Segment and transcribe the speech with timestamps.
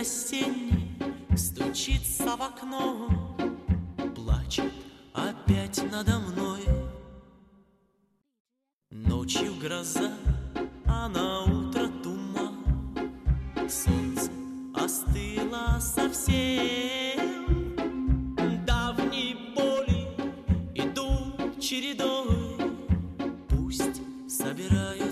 [0.00, 0.96] осенний
[1.36, 3.36] стучится в окно,
[4.16, 4.72] плачет
[5.12, 6.62] опять надо мной.
[8.90, 10.12] Ночью гроза,
[10.86, 12.64] а на утро туман,
[13.68, 14.30] солнце
[14.74, 17.76] остыло совсем.
[18.64, 20.08] Давние боли
[20.74, 22.56] идут чередой,
[23.48, 25.09] пусть собираются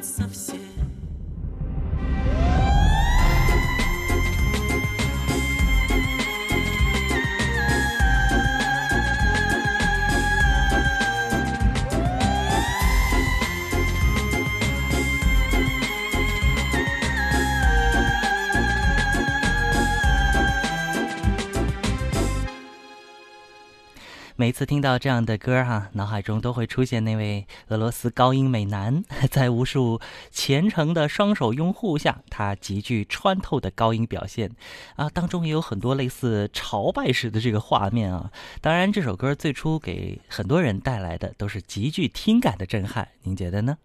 [24.58, 30.00] 次听到这样的歌哈，脑海中都会出现那位俄罗斯高音美男， 在无数
[30.32, 34.50] 虔诚的双手拥护下，他极具穿透的高音表现
[34.96, 38.32] 啊，当中也有很多类似朝拜式的这个画面啊。
[38.60, 43.78] 当然，这首歌最初给很多人带来的都是极具听感的震撼，您觉得呢？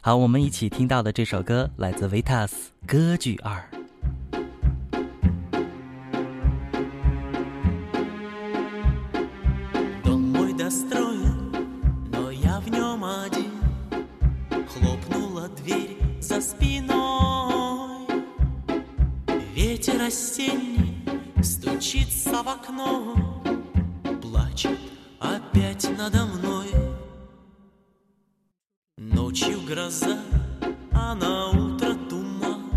[0.00, 3.68] 好，我们一起听到的这首歌来自维塔斯《歌剧二》。
[19.80, 21.04] Ветер осенний
[21.42, 23.14] стучится в окно,
[24.20, 24.78] Плачет
[25.18, 26.66] опять надо мной.
[28.98, 30.18] Ночью гроза,
[30.92, 32.70] а на утро туман,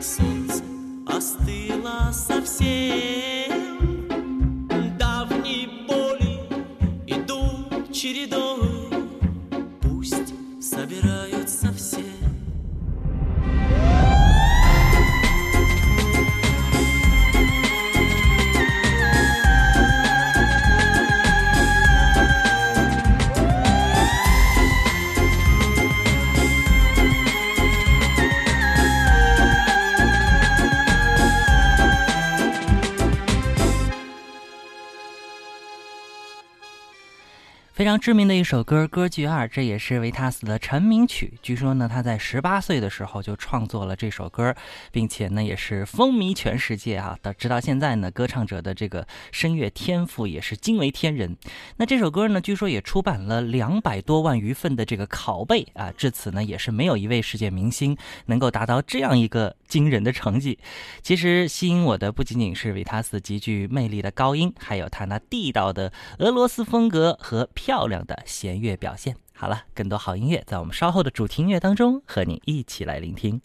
[0.00, 0.62] Солнце
[1.08, 2.85] остыло совсем.
[37.96, 41.32] 常知名的一首歌《歌剧二》，这也是维塔斯的成名曲。
[41.40, 44.54] 据说呢，他在十八岁的时候就创作了这首歌，
[44.92, 47.16] 并且呢，也是风靡全世界啊。
[47.22, 51.38] 到直到现在呢，歌唱者的这个声乐天赋也是惊为天人。
[51.78, 55.90] 那这首歌呢，据说也出版了两百多万余份的这个拷贝啊。
[55.96, 57.96] 至此呢，也是没有一位世界明星
[58.26, 60.58] 能够达到这样一个惊人的成绩。
[61.00, 67.48] 其实吸引我的不仅仅是维塔斯极具魅力的高音，还有他那地道的俄罗斯风格和。
[67.54, 69.16] 漂亮的弦乐表现。
[69.34, 73.40] 好了，更多好音乐在我们稍后的主题音乐当中和你一起来聆听。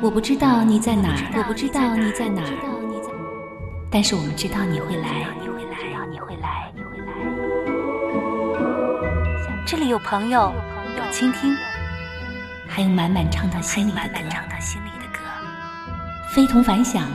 [0.00, 2.48] 我不知道你在哪儿，我不知道你在哪儿，
[3.90, 7.06] 但是我们知道你会来，你会来，你会来，你会来。
[9.66, 10.52] 这里有朋友，
[10.98, 11.56] 有倾听，
[12.68, 15.20] 还有满满唱到心里的歌，
[16.28, 17.08] 非同凡响，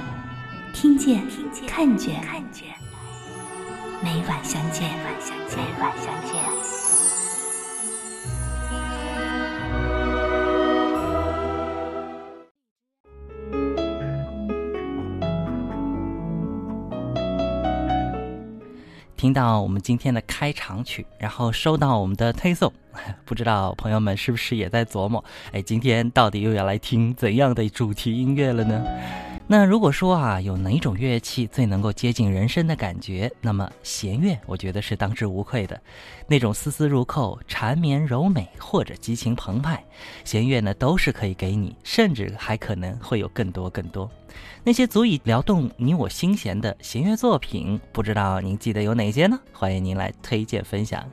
[0.74, 1.22] 听见，
[1.68, 2.20] 看见。
[4.02, 6.40] 每晚相见，每晚相见，每晚相见。
[19.18, 22.72] 听到我们今天的开场曲，然后收到我们的推送，
[23.26, 25.22] 不知道朋友们是不是也在琢磨？
[25.52, 28.82] 哎，今天到底又要来听怎样的主题音乐了呢？
[29.52, 35.82] 那如果说啊，有哪种乐器最能够接近人声的感觉，那么弦乐我觉得是当之无愧的。
[36.28, 39.84] 那种丝丝入扣、缠绵柔美或者激情澎湃，
[40.24, 44.08] 弦乐呢都是可以给你，甚至还可能会有更多更多。
[44.64, 49.40] 那些足以撩动你我心弦的弦乐作品，不知道您记得有哪些呢？
[49.52, 51.04] 欢迎您来推荐分享。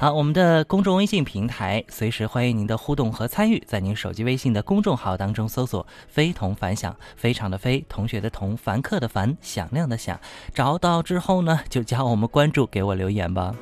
[0.00, 10.18] 好，我们的公众微信平台随时欢迎您的互动和参与，在您手机微信的公众号当中搜索“非同凡响”，非常的非，同学的同，凡客的凡，响亮的响，
[10.54, 13.54] 找到之后呢，就加我们关注，给我留言吧。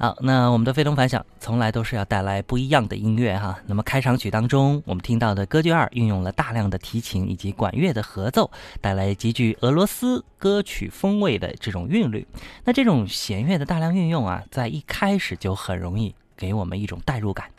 [0.00, 3.58] 好，那我们的非同凡响从来都是要带来不一样的音乐哈。
[3.66, 8.48] 那么开场曲当中，我们听到的歌剧二运用了大量的提琴以及管乐的合奏，
[8.80, 12.24] 带来极具俄罗斯歌曲风味的这种韵律。
[12.62, 17.50] 那这种弦乐的大量运用啊，在一开始就很容易给我们一种代入感。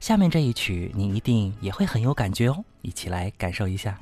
[0.00, 3.96] 下面这一曲，你一定也会很有感觉哦，一起来感受一下。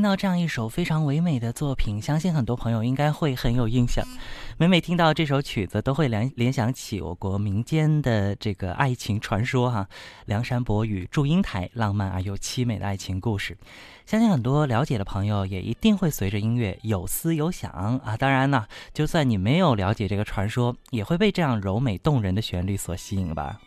[0.00, 4.02] 听到这样一首非常唯美的作品，相信很多朋友应该会很有印象。
[4.56, 9.86] 每每听到这首曲子，都会联联想起我国民间的这个爱情传说哈，
[10.24, 13.54] 梁山伯与祝英台浪漫而又凄美的爱情故事。
[14.06, 18.16] 相信很多了解的朋友也一定会随着音乐有思有想啊。
[18.16, 18.64] 当然呢，
[18.94, 23.60] 就算你没有了解这个传说，也会被这样柔美动人的旋律所吸引吧。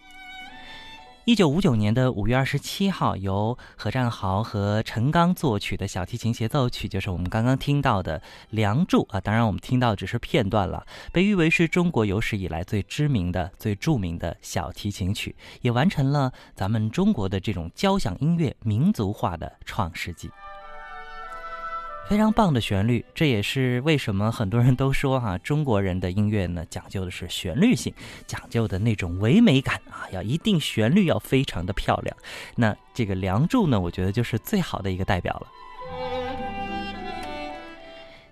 [1.25, 9.21] 一九五九年的五月二十七号，由何占豪和陈刚作曲的小提琴协奏曲，就是我们刚刚听到的《梁祝》啊。
[9.21, 10.85] 当然，我们听到只是片段了。
[11.13, 20.29] 被誉为是中国有史以来最知名的、最著名的小提琴曲，也完成了咱们中国的这种交响音乐民族化的创世纪。
[22.09, 27.93] 非常棒的旋律，这也是为什么很多人都说哈，中国人的音乐呢讲究的是旋律性，
[28.27, 32.15] 讲究的那种唯美感啊，要一定旋律要非常的漂亮。
[32.55, 35.47] 那这个《梁祝》呢，我觉得就是最好的一个代表了。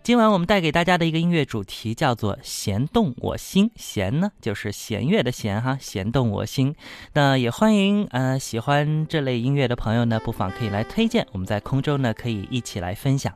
[0.04, 6.74] 今晚我们带给大家的一个音乐主题叫做“弦动我心”，弦呢就是弦乐的弦哈，弦动我心。
[7.14, 13.32] 那也欢迎呃喜欢这类音乐的朋友呢，不妨可以来推荐，我们在空中呢可以一起来分享。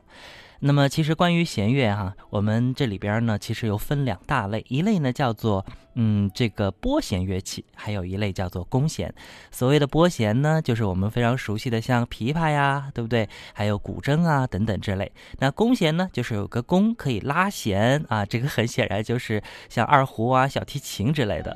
[0.60, 9.14] 那么，其实关于弦乐哈，我们这里边呢，其实又分两大类，一类呢叫做嗯这个拨弦乐器，还有一类叫做弓弦。
[9.50, 13.28] 所谓的拨弦呢，就是我们非常熟悉的像琵琶呀，对不对？
[13.52, 15.12] 还有古筝啊等等之类。
[15.38, 21.54] 那弓弦呢，就是有个弓可以拉弦啊，这个很显然就是像二胡啊、小提琴之类的。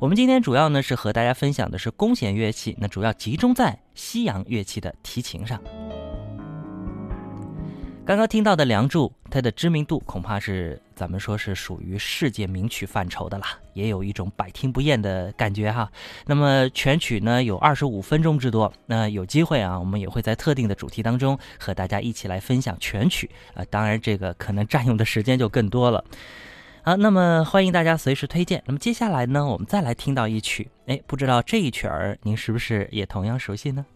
[0.00, 5.60] 我们今天主要呢是和大家分享的是弓弦乐器，那主要集中在西洋乐器的提琴上。
[8.06, 15.88] 刚刚听到的《梁祝》，它的知名度恐怕是咱们说是属于世界名曲范畴的啦，也有一种百听不厌的感觉哈。
[16.26, 23.64] 那么全曲呢有二十五分钟之多，那有机会啊，我们也会在特定的主题当中和大家一起来分享全曲啊。
[23.70, 26.04] 当然这个可能占用的时间就更多了。
[26.82, 28.60] 好，那么欢迎大家随时推荐。
[28.66, 33.86] 那么接下来呢，我们再来听到一曲，哎，不知道这一曲儿您是不是也同样熟悉呢？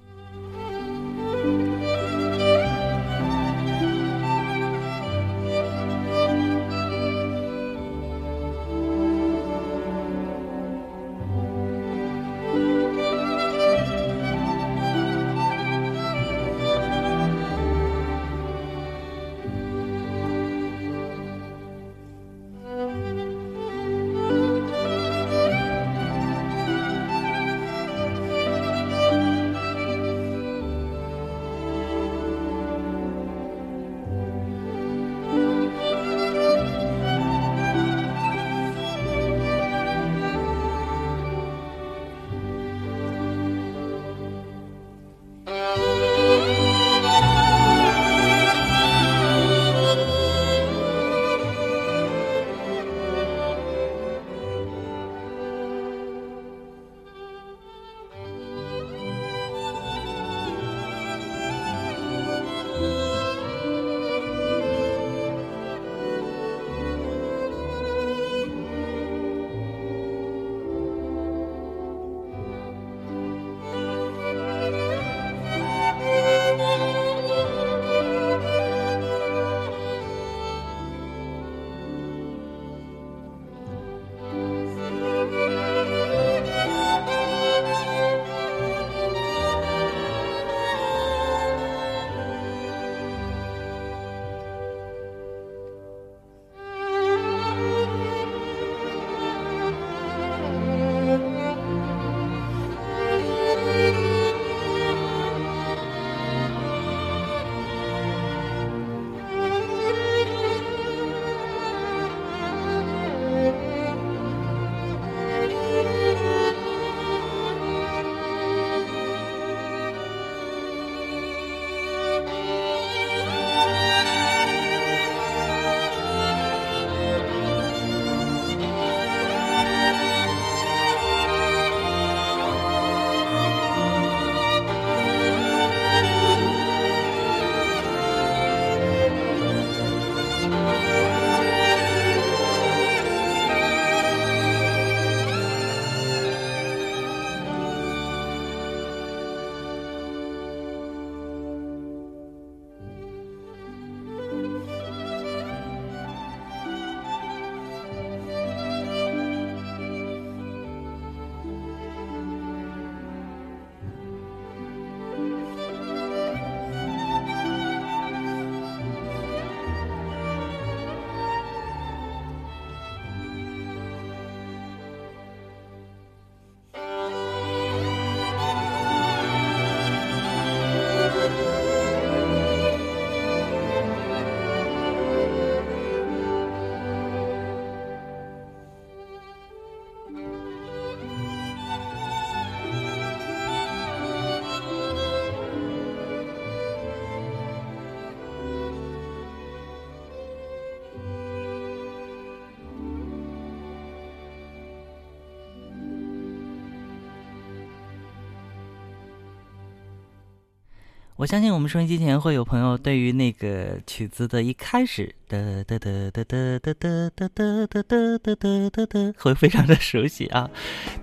[211.25, 215.15] 我相信我们收音机前会有朋友对于那个曲子的一开始。
[215.35, 220.49] 哒哒哒哒哒哒哒哒哒哒哒哒哒哒，会非常的熟悉啊，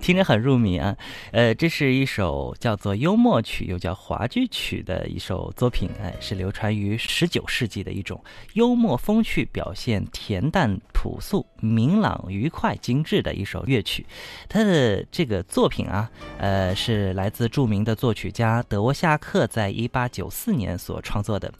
[0.00, 0.96] 听着很入迷啊。
[1.32, 8.22] 呃，这是一首叫做幽默曲，又叫话剧曲的一首作品，哎，是流传于十九世纪的一种
[8.54, 14.06] 幽默风趣、表现恬淡朴素、明朗愉快、精致的一首乐曲。
[14.48, 21.52] 它的这个作品啊，呃，是来自著名的作曲家德沃夏克在一八九四年所创作的。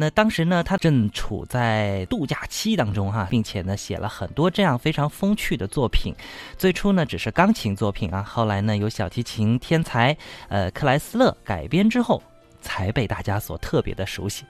[0.00, 6.14] 那当时呢，他正处在度假期当中哈，并且呢写了很多这样非常风趣的作品。
[6.56, 10.16] 最初呢只是钢琴作品啊，后来呢由小提琴天才
[10.48, 12.22] 呃克莱斯勒改编之后，
[12.62, 14.46] 才被大家所特别的熟悉。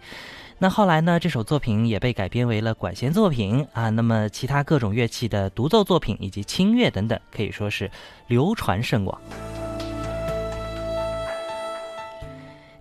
[0.57, 7.91] 那后来呢这首作品也被改编为了管弦作品啊，那么其他各种乐器的独奏作品以及清乐等等，可以说是
[8.29, 9.21] 流传甚广。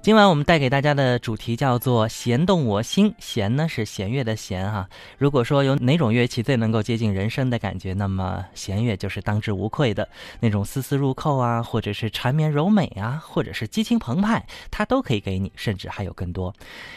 [0.09, 4.89] 今晚我们带给大家的主题叫做“弦动我心”，弦呢是弦乐的弦哈。
[5.19, 10.09] 如果说有哪种乐器最能够接近人声的感觉，那么弦乐就是当之无愧的。
[10.39, 16.55] 那种丝丝入扣啊，或者是缠绵柔美啊，或者是激情澎湃，它都可以给你，甚至还有更多。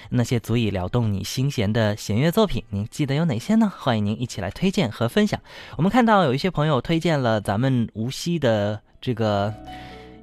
[0.09, 3.71] 那些足以撩动你心弦的弦乐作品，您记得有哪些呢？
[3.77, 5.39] 欢迎您一起来推荐和分享。
[5.77, 9.53] 我们看到有一些朋友推荐了咱们无锡的这个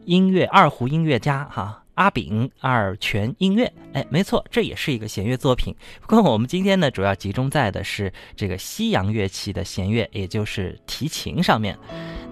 [0.06, 1.79] 音乐二胡音乐家哈。
[2.00, 5.76] 阿炳二泉音乐，哎，没错，这也是一个弦乐作品。
[6.08, 11.78] 不过我们今天呢，主要集中在的是这个西洋乐器的弦乐，也就是提琴上面。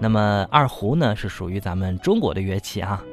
[0.00, 3.04] 那么二胡呢，是属于咱们中国的乐器啊。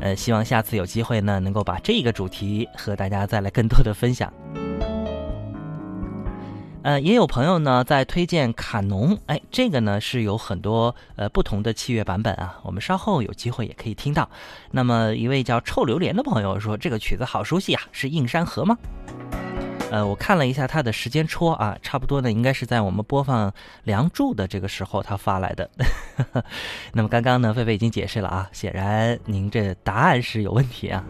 [0.00, 4.32] 呃，希望下次有机会呢，能够把这个主题和大家再来更多的分享。
[6.84, 14.28] 呃，也有朋友呢在推荐卡农，哎，这个呢是有很多呃不同的器乐版本啊，我们稍后有机会也可以听到。
[14.70, 18.76] 那么一位叫臭榴莲的朋友说，这个曲子好熟悉啊，是《映山河》吗？
[19.90, 23.50] 呃，我看了一下他的时间戳啊，差不多呢应该是在我们播放
[23.84, 25.70] 《梁祝》的这个时候他发来的。
[26.92, 31.02] 那么刚刚呢，菲菲已经解释了啊，显然您这答案是有问题啊。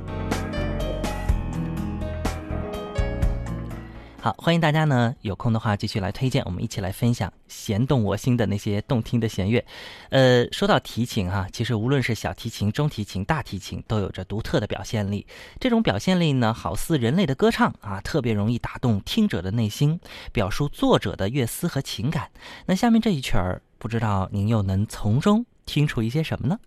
[4.24, 9.62] 好，欢迎大家呢，有空的话继续来推荐，我们一起来分享弦动我心的那些动听的弦乐。
[10.08, 15.26] 呃，说到提琴哈，其实无论是小提琴、中提琴、大提琴，都有着独特的表现力。
[15.60, 20.00] 这种表现力呢，好似人类的歌唱啊，特别容易打动听者的内心，
[20.32, 22.30] 表述作者的乐思和情感。
[22.64, 26.58] 那下面这一曲儿，不知道您又能从中听出一些什么呢？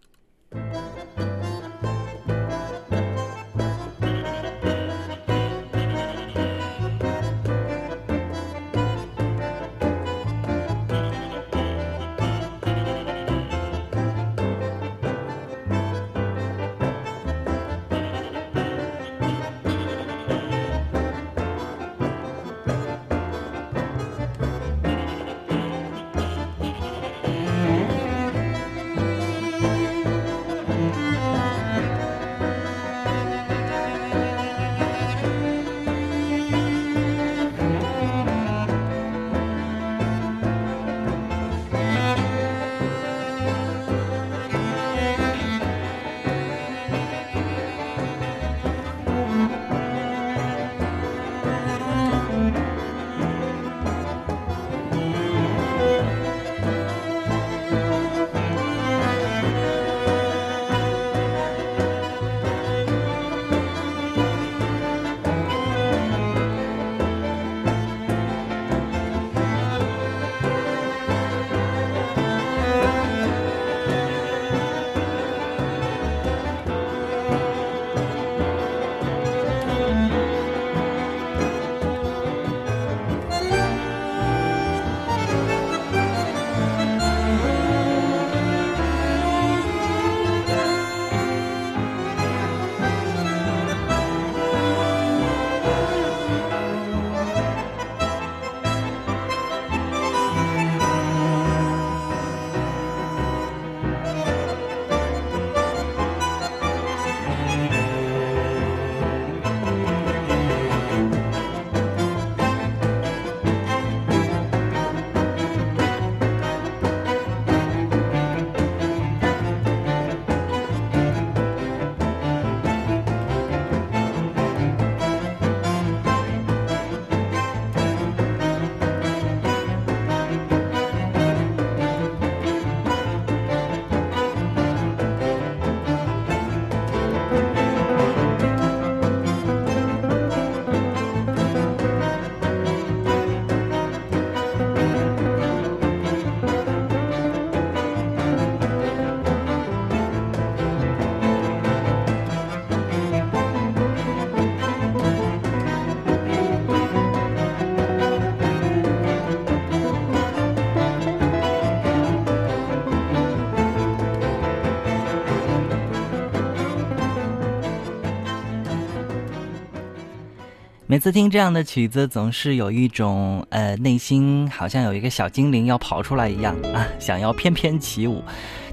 [170.98, 178.24] 每次听这样的曲子，总是有一种呃内心好像有一个小精灵要跑出来一样啊，想要翩翩起舞。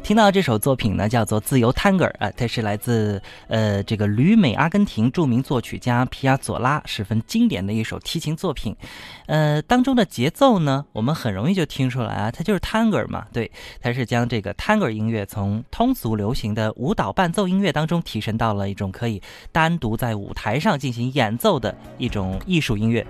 [0.04, 8.76] 听到这首作品呢，叫做《自由探戈》啊，它是来自呃这个旅美阿根廷著名作曲家皮亚佐拉十分经典的一首提琴作品。
[9.24, 13.24] 呃，当中的节奏呢，我们很容易就听出来啊，它就是探戈嘛。
[13.32, 23.06] 对，它是将这个探戈音乐从通俗流行的舞蹈伴奏音乐当中提升到了一种可以单独在舞台上进行演奏的一种艺术音乐。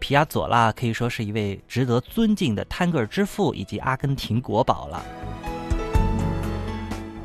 [0.00, 5.00] 皮亚佐拉可以说是一位值得尊敬的探戈之父以及阿根廷国宝了。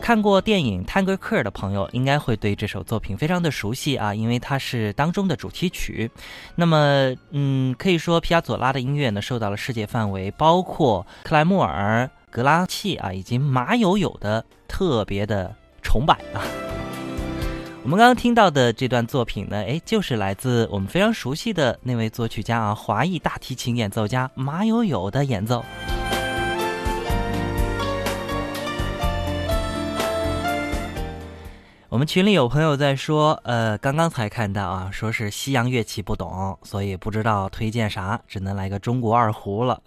[0.10, 6.10] 看过电影《探戈客》的朋友，应该会对这首作品非常的熟悉啊，因为它是当中的主题曲。
[6.56, 16.42] 那么，嗯，可以说皮亚佐拉的音乐呢，受到了世界范围，包括克莱默尔、格拉契啊，以及马友友的特别的崇拜啊。
[17.84, 25.64] 我们刚刚听到的这段作品呢，哎，就是来自我们非常熟悉的那位作曲家啊，华裔大提琴演奏家马友友的演奏。
[31.90, 39.82] 我们群里有朋友在说，呃，刚刚才看到啊，说是西洋乐器不懂，所以不知道推荐啥，只能来个中国二胡了。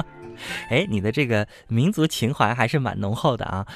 [0.68, 3.66] 哎，你的这个民族情怀还是蛮浓厚的啊。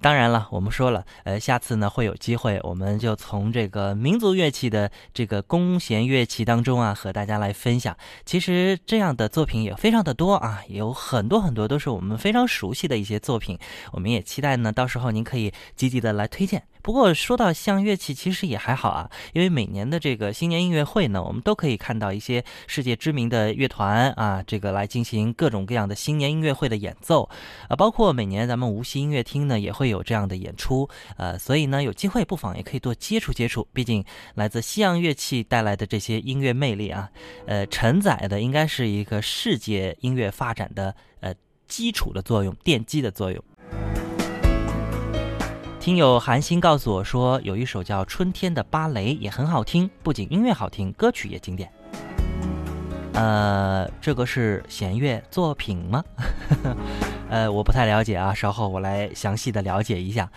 [0.00, 7.96] 当然了，我们说了，呃，下次呢会有机会，我们就从这个民族乐器的这个弓弦乐器当中啊，和大家来分享。
[8.24, 13.58] 其实这样的作品也非常的多啊，有很多很多都是我们非常熟悉的一些作品。
[13.90, 16.62] 我们也期待呢，到时候您可以积极的来推荐。
[16.82, 27.28] 不过说到像乐器，其实也还好啊，因为每年的这个新年音乐会呢，我们都可以看到一些世界知名的乐团啊，这个来进行各种各样的新年音乐会的演奏，
[27.68, 37.10] 啊，包括每年咱们无锡音乐厅呢也会有这样的演出，呃，所以呢有机会不妨也可以多接触接触，毕竟来自西洋乐器带来的这些音乐魅力啊，
[37.46, 41.34] 呃，承载的应该是一个世界音乐发展的呃
[41.66, 43.42] 基础的作用，奠基的作用。
[45.80, 51.70] 听友韩星告诉我说，有一首叫《春天的芭蕾》也很好听，不仅音乐好听，歌曲也经典。
[53.14, 56.04] 呃，这个是弦乐作品吗？
[57.30, 60.28] 呃，我不太了解啊，稍后我来详细的了解一下。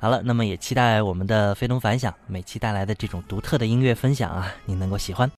[0.00, 5.30] 好了，那么也期待我们的非同凡响每期带来的这种独特的音乐分享啊，你能够喜欢。